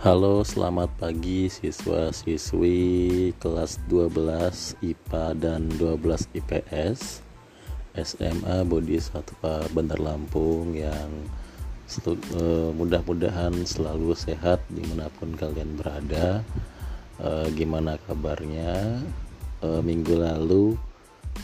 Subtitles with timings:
[0.00, 7.20] Halo, selamat pagi siswa-siswi kelas 12 IPA dan 12 IPS
[8.00, 11.12] SMA Bodi Satwa Bandar Lampung yang
[12.08, 16.40] uh, mudah-mudahan selalu sehat di mana pun kalian berada.
[17.20, 19.04] Uh, gimana kabarnya?
[19.60, 20.80] Uh, minggu lalu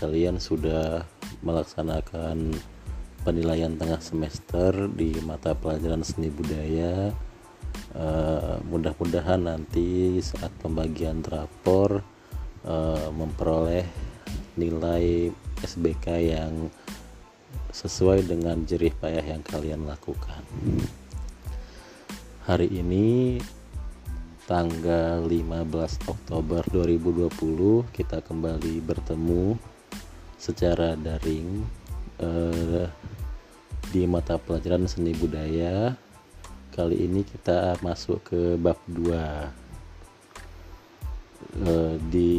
[0.00, 1.04] kalian sudah
[1.44, 2.56] melaksanakan
[3.20, 7.12] penilaian tengah semester di mata pelajaran seni budaya
[7.94, 12.02] uh, mudah-mudahan nanti saat pembagian rapor
[12.66, 13.86] uh, memperoleh
[14.56, 15.30] nilai
[15.62, 16.72] SBK yang
[17.70, 20.40] sesuai dengan jerih payah yang kalian lakukan.
[22.48, 23.36] Hari ini
[24.48, 27.28] tanggal 15 Oktober 2020
[27.90, 29.58] kita kembali bertemu
[30.38, 31.66] secara daring
[32.22, 32.86] uh,
[33.90, 35.98] di mata pelajaran seni budaya
[36.76, 39.16] kali ini kita masuk ke bab 2 e,
[41.64, 42.36] eh, di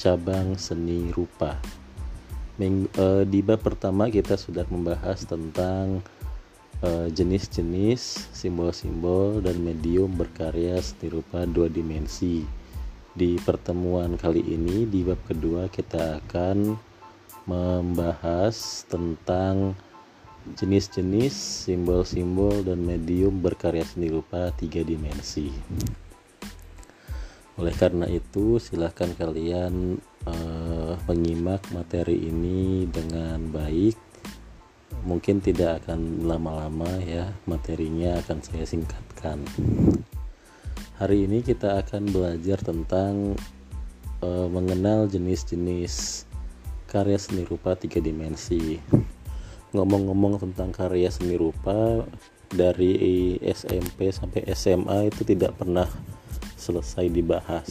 [0.00, 1.60] cabang seni rupa.
[2.56, 6.00] Ming, e, di bab pertama kita sudah membahas tentang
[6.80, 12.48] eh, jenis-jenis simbol-simbol dan medium berkarya seni rupa dua dimensi.
[13.12, 16.80] Di pertemuan kali ini di bab kedua kita akan
[17.44, 19.76] membahas tentang
[20.58, 21.34] jenis-jenis
[21.66, 25.48] simbol-simbol dan medium berkarya seni rupa tiga dimensi.
[27.60, 33.94] Oleh karena itu, silahkan kalian uh, menyimak materi ini dengan baik.
[35.06, 39.44] Mungkin tidak akan lama-lama ya, materinya akan saya singkatkan.
[40.96, 43.34] Hari ini kita akan belajar tentang
[44.22, 46.24] uh, mengenal jenis-jenis
[46.88, 48.76] karya seni rupa tiga dimensi
[49.72, 52.04] ngomong-ngomong tentang karya seni rupa
[52.52, 55.88] dari SMP sampai SMA itu tidak pernah
[56.56, 57.70] selesai dibahas.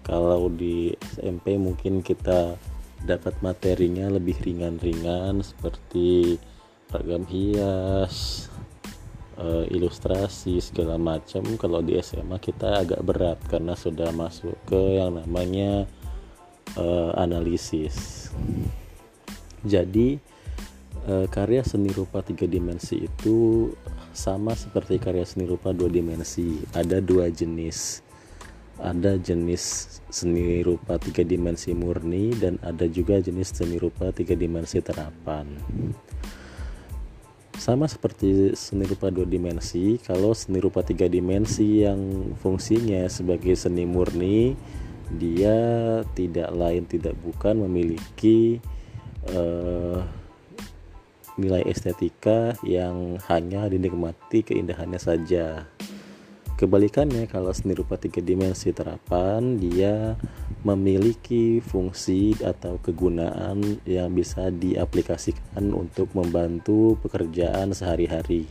[0.00, 2.56] Kalau di SMP mungkin kita
[3.04, 6.40] dapat materinya lebih ringan-ringan seperti
[6.90, 8.48] ragam hias
[9.36, 11.44] eh, ilustrasi segala macam.
[11.60, 15.86] Kalau di SMA kita agak berat karena sudah masuk ke yang namanya
[16.76, 18.28] uh, analisis
[19.64, 20.16] jadi
[21.04, 23.68] e, karya seni rupa tiga dimensi itu
[24.10, 26.60] sama seperti karya seni rupa dua dimensi.
[26.74, 28.02] Ada dua jenis.
[28.80, 34.80] Ada jenis seni rupa tiga dimensi murni dan ada juga jenis seni rupa tiga dimensi
[34.80, 35.44] terapan.
[37.60, 43.84] Sama seperti seni rupa dua dimensi kalau seni rupa tiga dimensi yang fungsinya sebagai seni
[43.84, 44.56] murni
[45.12, 45.58] dia
[46.16, 48.64] tidak lain tidak bukan memiliki
[49.28, 50.00] uh,
[51.40, 55.68] nilai estetika yang hanya dinikmati keindahannya saja.
[56.60, 60.12] Kebalikannya kalau seni rupa tiga dimensi terapan dia
[60.60, 68.44] memiliki fungsi atau kegunaan yang bisa diaplikasikan untuk membantu pekerjaan sehari-hari.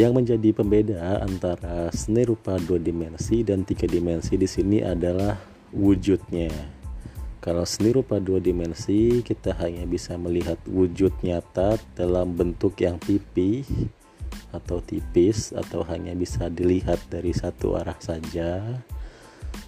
[0.00, 5.36] Yang menjadi pembeda antara seni rupa dua dimensi dan tiga dimensi di sini adalah
[5.76, 6.80] wujudnya.
[7.42, 13.66] Kalau seni rupa dua dimensi, kita hanya bisa melihat wujud nyata dalam bentuk yang pipih
[14.54, 18.62] atau tipis atau hanya bisa dilihat dari satu arah saja.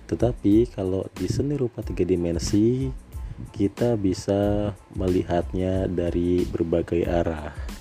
[0.07, 2.95] Tetapi kalau di seni rupa tiga dimensi,
[3.51, 7.74] kita bisa melihatnya dari berbagai arah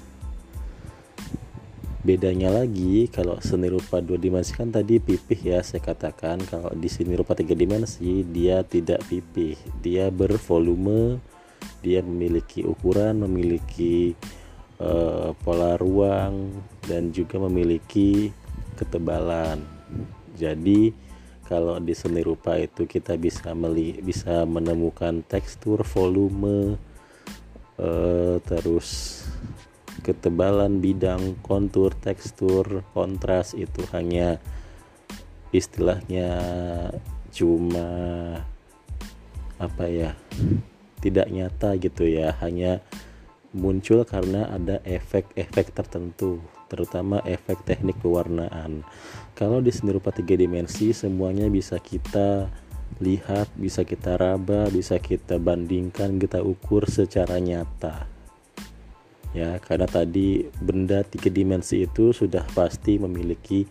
[2.03, 6.43] bedanya lagi kalau seni rupa dua dimensi kan tadi pipih ya saya katakan.
[6.43, 9.55] Kalau di seni rupa tiga dimensi dia tidak pipih.
[9.79, 11.17] Dia bervolume
[11.79, 14.15] dia memiliki ukuran memiliki
[14.83, 16.51] uh, pola ruang
[16.83, 18.35] dan juga memiliki
[18.75, 19.63] ketebalan.
[20.35, 20.91] Jadi
[21.47, 26.79] kalau di seni rupa itu kita bisa meli bisa menemukan tekstur volume
[27.79, 29.21] uh, terus
[30.03, 34.37] ketebalan bidang kontur tekstur kontras itu hanya
[35.55, 36.43] istilahnya
[37.31, 37.89] cuma
[39.57, 40.11] apa ya
[40.99, 42.83] tidak nyata gitu ya hanya
[43.53, 48.81] muncul karena ada efek-efek tertentu terutama efek teknik pewarnaan.
[49.37, 52.49] Kalau di seni rupa tiga dimensi semuanya bisa kita
[53.01, 58.12] lihat bisa kita raba bisa kita bandingkan kita ukur secara nyata
[59.33, 63.65] ya karena tadi benda tiga dimensi itu sudah pasti memiliki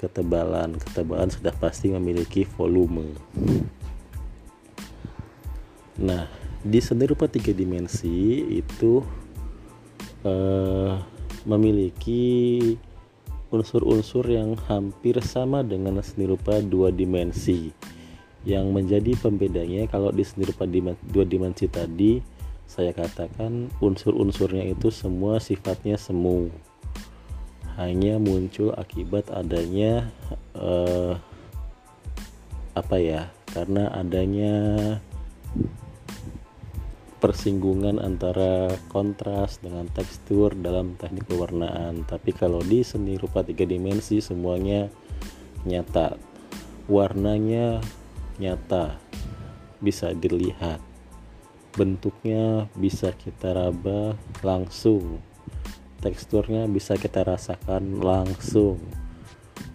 [0.00, 0.80] ketebalan.
[0.80, 3.12] Ketebalan sudah pasti memiliki volume.
[6.00, 6.24] Nah
[6.62, 9.04] di seni rupa tiga dimensi itu
[10.24, 10.94] uh,
[11.44, 12.24] memiliki
[13.50, 17.74] unsur-unsur yang hampir sama dengan seni rupa dua dimensi.
[18.40, 20.64] Yang menjadi pembedanya kalau di seni rupa
[21.04, 22.29] dua dimensi tadi
[22.70, 26.54] saya katakan unsur-unsurnya itu semua sifatnya semu.
[27.74, 30.14] Hanya muncul akibat adanya
[30.54, 31.18] uh,
[32.78, 34.54] apa ya karena adanya
[37.18, 42.06] persinggungan antara kontras dengan tekstur dalam teknik pewarnaan.
[42.06, 44.86] Tapi kalau di seni rupa tiga dimensi semuanya
[45.66, 46.14] nyata.
[46.86, 47.82] Warnanya
[48.38, 48.94] nyata.
[49.82, 50.89] Bisa dilihat
[51.74, 55.22] bentuknya bisa kita raba langsung.
[56.00, 58.80] Teksturnya bisa kita rasakan langsung.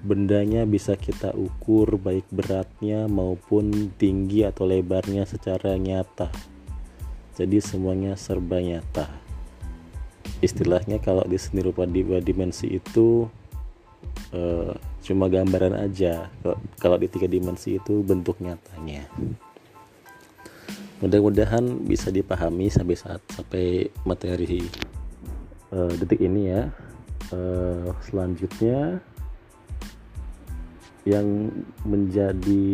[0.05, 6.29] Bendanya bisa kita ukur baik beratnya maupun tinggi atau lebarnya secara nyata.
[7.37, 9.09] Jadi semuanya serba nyata.
[10.41, 13.29] Istilahnya kalau di seni rupa dua dimensi itu
[14.33, 14.73] uh,
[15.05, 16.29] cuma gambaran aja.
[16.81, 19.05] Kalau di tiga dimensi itu bentuk nyatanya
[21.03, 24.63] mudah-mudahan bisa dipahami sampai saat sampai materi
[25.75, 26.71] uh, detik ini ya.
[27.33, 29.01] Uh, selanjutnya
[31.09, 31.49] yang
[31.83, 32.65] menjadi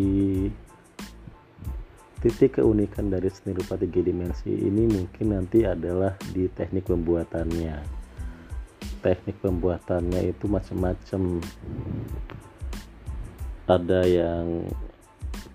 [2.21, 8.01] titik keunikan dari seni rupa tiga dimensi ini mungkin nanti adalah di teknik pembuatannya.
[9.01, 11.41] Teknik pembuatannya itu macam-macam.
[13.65, 14.67] Ada yang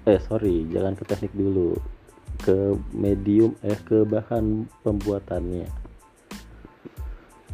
[0.07, 1.96] eh sorry jangan ke teknik dulu
[2.41, 5.69] ke medium eh ke bahan pembuatannya.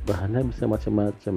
[0.03, 1.37] Bahannya bisa macam-macam.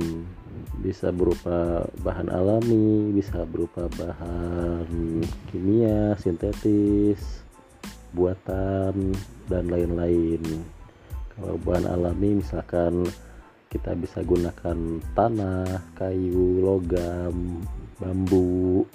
[0.82, 5.22] Bisa berupa bahan alami bisa berupa bahan
[5.52, 7.46] kimia sintetis
[8.16, 9.12] buatan
[9.52, 10.42] dan lain-lain.
[11.36, 13.04] Kalau bahan alami misalkan
[13.68, 17.60] kita bisa gunakan tanah kayu logam
[18.00, 18.88] bambu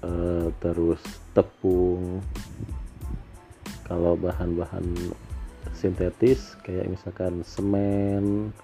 [0.00, 1.02] eh, terus
[1.36, 2.24] tepung
[3.86, 4.84] kalau bahan-bahan
[5.76, 8.54] sintetis kayak misalkan semen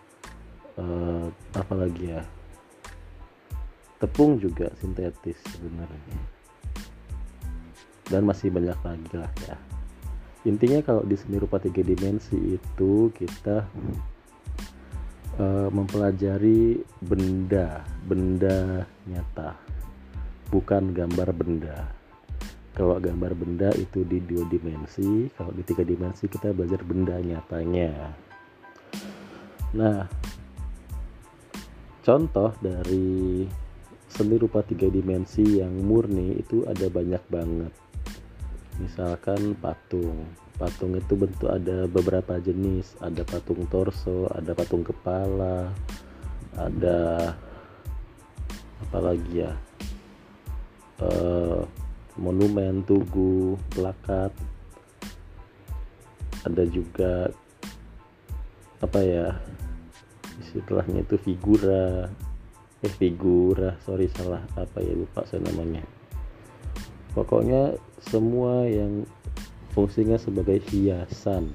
[0.79, 2.23] eh, apa lagi ya?
[3.99, 6.19] Tepung juga sintetis sebenarnya.
[8.09, 9.59] Dan masih banyak lagi lah ya.
[10.47, 13.67] Intinya kalau di seni rupa tiga dimensi itu kita
[15.37, 19.59] uh, mempelajari benda benda nyata.
[20.49, 21.98] Bukan gambar benda
[22.79, 28.15] kalau gambar benda itu di dua dimensi kalau di tiga dimensi kita belajar benda nyatanya.
[29.75, 30.07] Nah
[32.07, 33.43] contoh dari
[34.07, 37.75] seni rupa tiga dimensi yang murni itu ada banyak banget.
[38.79, 40.31] Misalkan patung.
[40.55, 42.95] Patung itu bentuk ada beberapa jenis.
[43.03, 45.75] Ada patung torso ada patung kepala
[46.55, 47.35] ada
[48.87, 49.53] apa lagi ya?
[51.03, 51.67] Uh,
[52.19, 54.35] monumen tugu plakat.
[56.43, 57.31] Ada juga
[58.79, 59.39] apa ya
[60.43, 62.11] istilahnya itu figura.
[62.79, 65.83] Eh figura sorry salah apa ya lupa saya namanya.
[67.15, 69.03] Pokoknya semua yang
[69.75, 71.51] fungsinya sebagai hiasan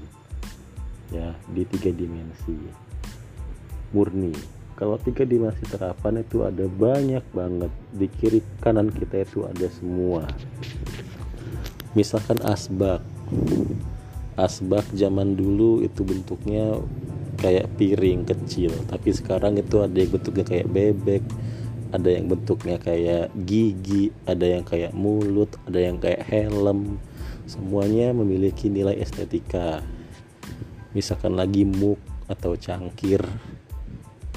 [1.12, 2.56] ya di tiga dimensi.
[3.94, 7.72] Murni kalau tiga dimensi terapan itu ada banyak banget.
[7.94, 10.26] Di kiri kanan kita itu ada semua.
[11.94, 13.06] Misalkan asbak.
[14.34, 16.82] Asbak zaman dulu itu bentuknya
[17.38, 18.74] kayak piring kecil.
[18.90, 21.24] Tapi sekarang itu ada yang bentuknya kayak bebek.
[21.94, 24.10] Ada yang bentuknya kayak gigi.
[24.26, 25.54] Ada yang kayak mulut.
[25.70, 26.98] Ada yang kayak helm.
[27.46, 29.86] Semuanya memiliki nilai estetika.
[30.98, 33.22] Misalkan lagi muk atau cangkir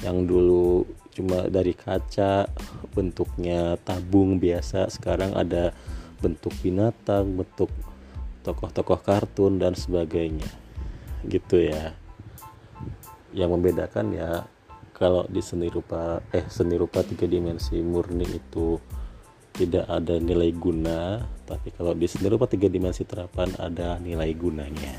[0.05, 2.45] yang dulu cuma dari kaca
[2.93, 4.89] bentuknya tabung biasa.
[4.93, 5.73] Sekarang ada
[6.21, 7.69] bentuk binatang bentuk
[8.45, 10.49] tokoh-tokoh kartun dan sebagainya.
[11.25, 11.97] Gitu ya.
[13.33, 14.45] Yang membedakan ya
[14.97, 18.81] kalau di seni rupa eh seni rupa tiga dimensi murni itu
[19.53, 24.97] tidak ada nilai guna tapi kalau di seni rupa tiga dimensi terapan ada nilai gunanya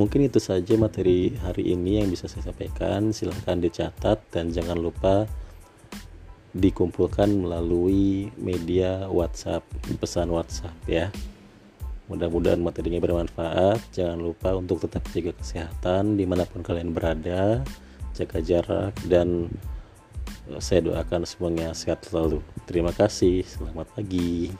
[0.00, 3.12] mungkin itu saja materi hari ini yang bisa saya sampaikan.
[3.12, 5.28] Silahkan dicatat dan jangan lupa
[6.56, 9.60] dikumpulkan melalui media WhatsApp
[10.00, 11.12] pesan WhatsApp ya.
[12.08, 13.92] Mudah-mudahan materinya bermanfaat.
[13.92, 17.60] Jangan lupa untuk tetap jaga kesehatan di mana pun kalian berada.
[18.16, 19.52] Jaga jarak dan
[20.48, 22.40] eh, saya doakan semuanya sehat selalu.
[22.64, 24.50] Terima kasih, selamat pagi.